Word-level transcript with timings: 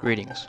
Greetings. 0.00 0.48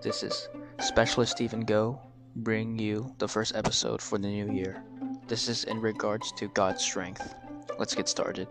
This 0.00 0.22
is 0.22 0.48
Specialist 0.78 1.32
Steven 1.32 1.66
Goh 1.66 1.98
bring 2.36 2.78
you 2.78 3.14
the 3.18 3.28
first 3.28 3.54
episode 3.54 4.00
for 4.00 4.16
the 4.16 4.26
new 4.26 4.50
year. 4.50 4.82
This 5.28 5.50
is 5.50 5.64
in 5.64 5.78
regards 5.82 6.32
to 6.38 6.48
God's 6.48 6.82
strength. 6.82 7.34
Let's 7.78 7.94
get 7.94 8.08
started. 8.08 8.48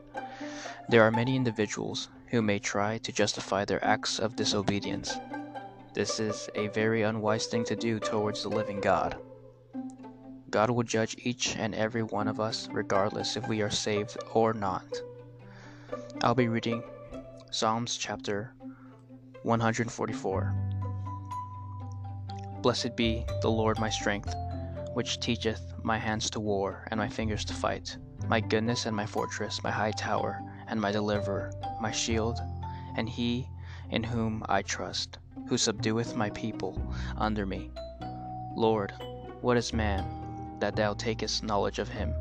There 0.87 1.01
are 1.01 1.09
many 1.09 1.35
individuals 1.35 2.09
who 2.27 2.43
may 2.43 2.59
try 2.59 2.99
to 2.99 3.11
justify 3.11 3.65
their 3.65 3.83
acts 3.83 4.19
of 4.19 4.35
disobedience. 4.35 5.17
This 5.95 6.19
is 6.19 6.47
a 6.53 6.67
very 6.67 7.01
unwise 7.01 7.47
thing 7.47 7.63
to 7.63 7.75
do 7.75 7.99
towards 7.99 8.43
the 8.43 8.49
living 8.49 8.81
God. 8.81 9.17
God 10.51 10.69
will 10.69 10.83
judge 10.83 11.15
each 11.17 11.55
and 11.57 11.73
every 11.73 12.03
one 12.03 12.27
of 12.27 12.39
us 12.39 12.69
regardless 12.71 13.35
if 13.35 13.47
we 13.47 13.63
are 13.63 13.71
saved 13.71 14.15
or 14.35 14.53
not. 14.53 15.01
I'll 16.21 16.35
be 16.35 16.49
reading 16.49 16.83
Psalms 17.49 17.97
chapter 17.97 18.53
144. 19.43 20.53
Blessed 22.61 22.95
be 22.95 23.25
the 23.41 23.49
Lord 23.49 23.79
my 23.79 23.89
strength, 23.89 24.35
which 24.93 25.19
teacheth 25.19 25.73
my 25.81 25.97
hands 25.97 26.29
to 26.31 26.39
war 26.39 26.85
and 26.91 26.99
my 26.99 27.07
fingers 27.07 27.45
to 27.45 27.53
fight, 27.53 27.97
my 28.27 28.41
goodness 28.41 28.85
and 28.85 28.95
my 28.95 29.05
fortress, 29.05 29.63
my 29.63 29.71
high 29.71 29.91
tower 29.91 30.41
and 30.67 30.81
my 30.81 30.91
deliverer, 30.91 31.51
my 31.79 31.91
shield, 31.91 32.39
and 32.97 33.07
he 33.07 33.47
in 33.91 34.03
whom 34.03 34.43
I 34.49 34.61
trust, 34.61 35.17
who 35.47 35.55
subdueth 35.55 36.15
my 36.15 36.29
people 36.31 36.81
under 37.17 37.45
me. 37.45 37.71
Lord, 38.55 38.93
what 39.41 39.57
is 39.57 39.71
man 39.71 40.57
that 40.59 40.75
thou 40.75 40.93
takest 40.93 41.43
knowledge 41.43 41.79
of 41.79 41.87
him, 41.87 42.13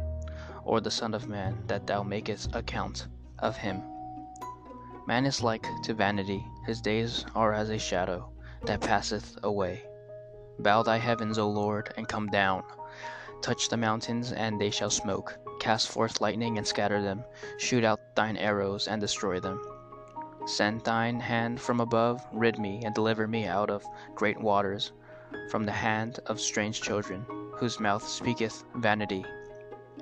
or 0.65 0.81
the 0.81 0.91
Son 0.91 1.15
of 1.15 1.29
Man 1.29 1.59
that 1.67 1.87
thou 1.87 2.05
makest 2.05 2.55
account 2.55 3.09
of 3.41 3.57
him? 3.57 3.83
Man 5.09 5.25
is 5.25 5.43
like 5.43 5.67
to 5.85 5.95
vanity, 5.95 6.47
his 6.67 6.83
days 6.83 7.25
are 7.34 7.55
as 7.55 7.70
a 7.70 7.78
shadow 7.78 8.31
that 8.67 8.83
passeth 8.83 9.39
away. 9.42 9.83
Bow 10.59 10.83
thy 10.83 10.98
heavens, 10.98 11.39
O 11.39 11.48
Lord, 11.48 11.95
and 11.97 12.06
come 12.06 12.27
down. 12.27 12.62
Touch 13.41 13.70
the 13.70 13.79
mountains, 13.79 14.33
and 14.33 14.61
they 14.61 14.69
shall 14.69 14.91
smoke. 14.91 15.39
Cast 15.61 15.89
forth 15.89 16.20
lightning 16.20 16.59
and 16.59 16.67
scatter 16.67 17.01
them. 17.01 17.25
Shoot 17.56 17.84
out 17.84 18.01
thine 18.17 18.36
arrows 18.36 18.86
and 18.86 19.01
destroy 19.01 19.41
them. 19.41 19.62
Send 20.45 20.83
thine 20.83 21.20
hand 21.20 21.59
from 21.59 21.81
above, 21.81 22.20
rid 22.31 22.59
me, 22.59 22.83
and 22.84 22.95
deliver 22.95 23.27
me 23.27 23.47
out 23.47 23.70
of 23.70 23.86
great 24.14 24.39
waters, 24.39 24.92
from 25.51 25.64
the 25.64 25.73
hand 25.73 26.20
of 26.27 26.39
strange 26.39 26.83
children, 26.83 27.25
whose 27.55 27.81
mouth 27.81 28.06
speaketh 28.06 28.62
vanity, 28.75 29.25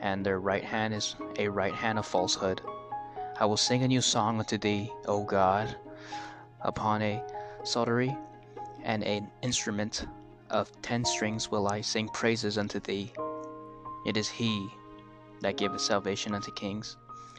and 0.02 0.26
their 0.26 0.40
right 0.40 0.64
hand 0.64 0.92
is 0.92 1.14
a 1.38 1.46
right 1.46 1.74
hand 1.74 1.96
of 1.96 2.06
falsehood. 2.06 2.60
I 3.38 3.44
will 3.44 3.58
sing 3.58 3.82
a 3.82 3.88
new 3.88 4.00
song 4.00 4.38
unto 4.38 4.56
thee, 4.56 4.90
O 5.06 5.22
God, 5.22 5.76
upon 6.62 7.02
a 7.02 7.22
psaltery 7.64 8.16
and 8.82 9.04
an 9.04 9.30
instrument 9.42 10.06
of 10.48 10.70
ten 10.80 11.04
strings 11.04 11.50
will 11.50 11.68
I 11.68 11.82
sing 11.82 12.08
praises 12.08 12.56
unto 12.56 12.80
thee. 12.80 13.12
It 14.06 14.16
is 14.16 14.28
he 14.28 14.70
that 15.42 15.58
giveth 15.58 15.82
salvation 15.82 16.34
unto 16.34 16.50
kings, 16.52 16.96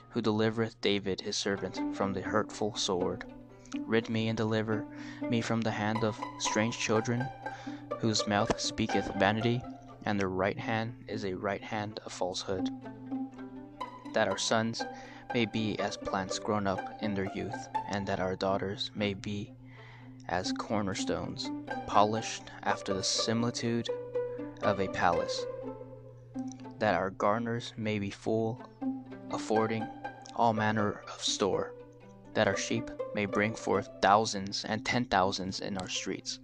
who 0.10 0.22
delivereth 0.22 0.80
David 0.82 1.22
his 1.22 1.36
servant 1.36 1.96
from 1.96 2.14
the 2.14 2.22
hurtful 2.22 2.76
sword. 2.76 3.26
Rid 3.80 4.08
me 4.08 4.28
and 4.28 4.38
deliver 4.38 4.86
me 5.22 5.42
from 5.42 5.62
the 5.62 5.72
hand 5.72 6.04
of 6.04 6.20
strange 6.38 6.78
children, 6.78 7.26
whose 8.00 8.28
mouth 8.28 8.60
speaketh 8.60 9.12
vanity, 9.16 9.64
and 10.06 10.20
their 10.20 10.30
right 10.30 10.60
hand 10.60 11.06
is 11.08 11.26
a 11.26 11.34
right 11.34 11.64
hand 11.64 12.00
of 12.06 12.14
falsehood. 12.14 12.70
That 14.14 14.28
our 14.28 14.38
sons 14.38 14.86
may 15.34 15.46
be 15.46 15.78
as 15.80 15.98
plants 15.98 16.40
grown 16.40 16.68
up 16.68 16.98
in 17.02 17.14
their 17.14 17.32
youth, 17.34 17.68
and 17.90 18.08
that 18.08 18.20
our 18.20 18.36
daughters 18.36 18.92
may 18.96 19.14
be 19.14 19.54
as 20.30 20.52
cornerstones, 20.54 21.50
polished 21.86 22.44
after 22.64 22.94
the 22.94 23.04
similitude 23.04 23.90
of 24.62 24.80
a 24.80 24.88
palace, 24.90 25.46
that 26.80 26.96
our 26.96 27.10
garners 27.12 27.74
may 27.78 28.00
be 28.00 28.10
full, 28.10 28.62
affording 29.32 29.88
all 30.36 30.54
manner 30.54 31.02
of 31.14 31.24
store, 31.24 31.74
that 32.34 32.48
our 32.48 32.58
sheep 32.58 32.90
may 33.16 33.26
bring 33.26 33.56
forth 33.56 33.90
thousands 34.02 34.66
and 34.66 34.86
ten 34.86 35.06
thousands 35.06 35.60
in 35.60 35.78
our 35.78 35.90
streets, 35.90 36.40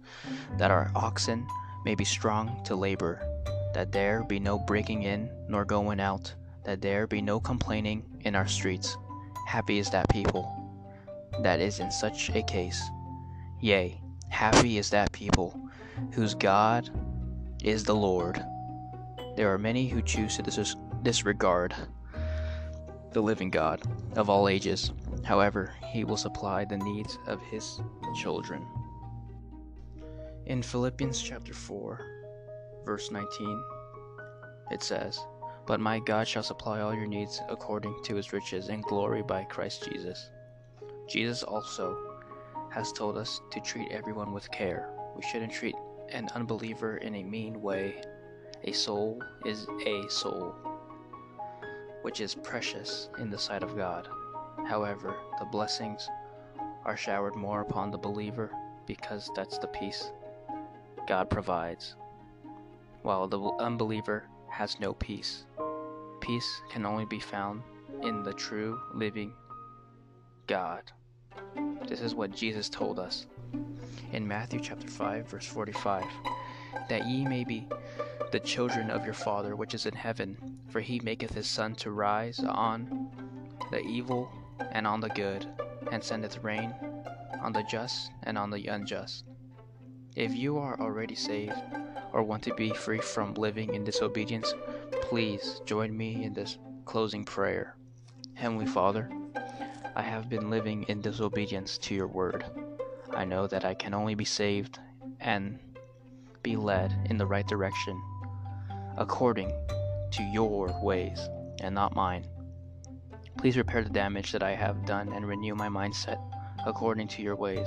that 0.58 0.70
our 0.70 0.90
oxen 0.94 1.46
may 1.84 1.94
be 1.94 2.04
strong 2.04 2.62
to 2.64 2.74
labor, 2.74 3.20
that 3.74 3.92
there 3.92 4.24
be 4.24 4.40
no 4.40 4.58
breaking 4.58 5.02
in 5.02 5.30
nor 5.48 5.64
going 5.64 6.00
out 6.00 6.34
that 6.64 6.80
there 6.80 7.06
be 7.06 7.20
no 7.20 7.40
complaining 7.40 8.04
in 8.20 8.34
our 8.34 8.48
streets. 8.48 8.96
Happy 9.46 9.78
is 9.78 9.90
that 9.90 10.08
people 10.08 10.50
that 11.42 11.60
is 11.60 11.80
in 11.80 11.90
such 11.90 12.30
a 12.30 12.42
case. 12.42 12.82
Yea, 13.60 14.00
happy 14.28 14.78
is 14.78 14.90
that 14.90 15.12
people 15.12 15.58
whose 16.12 16.34
God 16.34 16.90
is 17.62 17.84
the 17.84 17.94
Lord. 17.94 18.42
There 19.36 19.52
are 19.52 19.58
many 19.58 19.88
who 19.88 20.02
choose 20.02 20.36
to 20.36 20.42
dis- 20.42 20.76
disregard 21.02 21.74
the 23.12 23.22
living 23.22 23.50
God 23.50 23.82
of 24.16 24.28
all 24.28 24.48
ages. 24.48 24.92
However, 25.24 25.74
he 25.92 26.04
will 26.04 26.16
supply 26.16 26.64
the 26.64 26.76
needs 26.76 27.18
of 27.26 27.40
his 27.42 27.80
children. 28.16 28.66
In 30.46 30.62
Philippians 30.62 31.22
chapter 31.22 31.54
4, 31.54 32.00
verse 32.84 33.10
19, 33.10 33.64
it 34.70 34.82
says, 34.82 35.18
but 35.66 35.80
my 35.80 35.98
God 35.98 36.28
shall 36.28 36.42
supply 36.42 36.80
all 36.80 36.94
your 36.94 37.06
needs 37.06 37.40
according 37.48 38.02
to 38.04 38.14
his 38.16 38.32
riches 38.32 38.68
and 38.68 38.82
glory 38.82 39.22
by 39.22 39.44
Christ 39.44 39.88
Jesus. 39.90 40.30
Jesus 41.08 41.42
also 41.42 41.96
has 42.70 42.92
told 42.92 43.16
us 43.16 43.40
to 43.50 43.60
treat 43.60 43.90
everyone 43.90 44.32
with 44.32 44.50
care. 44.50 44.90
We 45.16 45.22
shouldn't 45.22 45.52
treat 45.52 45.76
an 46.10 46.28
unbeliever 46.34 46.98
in 46.98 47.14
a 47.14 47.22
mean 47.22 47.62
way. 47.62 48.02
A 48.64 48.72
soul 48.72 49.22
is 49.44 49.66
a 49.86 50.08
soul, 50.08 50.54
which 52.02 52.20
is 52.20 52.34
precious 52.34 53.08
in 53.18 53.30
the 53.30 53.38
sight 53.38 53.62
of 53.62 53.76
God. 53.76 54.08
However, 54.66 55.14
the 55.38 55.46
blessings 55.46 56.08
are 56.84 56.96
showered 56.96 57.36
more 57.36 57.60
upon 57.60 57.90
the 57.90 57.98
believer 57.98 58.50
because 58.86 59.30
that's 59.34 59.58
the 59.58 59.66
peace 59.68 60.10
God 61.06 61.28
provides, 61.30 61.96
while 63.02 63.28
the 63.28 63.40
unbeliever 63.60 64.24
has 64.54 64.78
no 64.78 64.94
peace. 64.94 65.46
Peace 66.20 66.62
can 66.70 66.86
only 66.86 67.04
be 67.04 67.18
found 67.18 67.60
in 68.02 68.22
the 68.22 68.32
true 68.32 68.80
living 68.94 69.32
God. 70.46 70.92
This 71.88 72.00
is 72.00 72.14
what 72.14 72.30
Jesus 72.30 72.68
told 72.68 73.00
us 73.00 73.26
in 74.12 74.26
Matthew 74.28 74.60
chapter 74.60 74.86
5 74.86 75.28
verse 75.28 75.46
45 75.46 76.04
that 76.88 77.04
ye 77.08 77.24
may 77.24 77.42
be 77.42 77.66
the 78.30 78.38
children 78.38 78.90
of 78.90 79.04
your 79.04 79.14
Father 79.14 79.56
which 79.56 79.74
is 79.74 79.86
in 79.86 79.94
heaven 79.94 80.36
for 80.68 80.80
he 80.80 81.00
maketh 81.00 81.34
his 81.34 81.48
sun 81.48 81.74
to 81.76 81.90
rise 81.90 82.38
on 82.38 83.10
the 83.72 83.80
evil 83.80 84.30
and 84.70 84.86
on 84.86 85.00
the 85.00 85.08
good 85.10 85.48
and 85.90 86.02
sendeth 86.02 86.38
rain 86.44 86.72
on 87.42 87.52
the 87.52 87.64
just 87.64 88.12
and 88.22 88.38
on 88.38 88.50
the 88.50 88.68
unjust. 88.68 89.24
If 90.16 90.36
you 90.36 90.58
are 90.58 90.80
already 90.80 91.16
saved 91.16 91.60
or 92.12 92.22
want 92.22 92.44
to 92.44 92.54
be 92.54 92.70
free 92.70 93.00
from 93.00 93.34
living 93.34 93.74
in 93.74 93.82
disobedience, 93.82 94.54
please 95.02 95.60
join 95.66 95.96
me 95.96 96.22
in 96.22 96.32
this 96.32 96.56
closing 96.84 97.24
prayer. 97.24 97.74
Heavenly 98.34 98.66
Father, 98.66 99.10
I 99.96 100.02
have 100.02 100.28
been 100.28 100.50
living 100.50 100.84
in 100.84 101.00
disobedience 101.00 101.78
to 101.78 101.96
your 101.96 102.06
word. 102.06 102.44
I 103.12 103.24
know 103.24 103.48
that 103.48 103.64
I 103.64 103.74
can 103.74 103.92
only 103.92 104.14
be 104.14 104.24
saved 104.24 104.78
and 105.18 105.58
be 106.44 106.54
led 106.54 106.94
in 107.10 107.16
the 107.16 107.26
right 107.26 107.46
direction 107.48 108.00
according 108.96 109.52
to 110.12 110.22
your 110.32 110.80
ways 110.80 111.28
and 111.60 111.74
not 111.74 111.96
mine. 111.96 112.24
Please 113.36 113.56
repair 113.56 113.82
the 113.82 113.90
damage 113.90 114.30
that 114.30 114.44
I 114.44 114.54
have 114.54 114.86
done 114.86 115.12
and 115.12 115.26
renew 115.26 115.56
my 115.56 115.68
mindset 115.68 116.22
according 116.64 117.08
to 117.08 117.22
your 117.22 117.34
ways. 117.34 117.66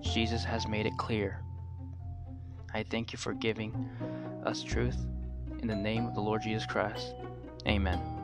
Jesus 0.00 0.44
has 0.44 0.66
made 0.66 0.86
it 0.86 0.96
clear 0.96 1.42
I 2.74 2.82
thank 2.82 3.12
you 3.12 3.18
for 3.18 3.32
giving 3.32 3.88
us 4.44 4.62
truth. 4.62 4.98
In 5.60 5.68
the 5.68 5.76
name 5.76 6.06
of 6.06 6.14
the 6.14 6.20
Lord 6.20 6.42
Jesus 6.42 6.66
Christ, 6.66 7.14
amen. 7.66 8.17